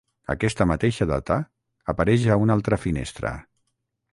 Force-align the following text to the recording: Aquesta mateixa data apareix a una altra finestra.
Aquesta 0.33 0.65
mateixa 0.69 1.05
data 1.11 1.37
apareix 1.95 2.25
a 2.33 2.39
una 2.45 2.59
altra 2.59 2.81
finestra. 2.87 3.35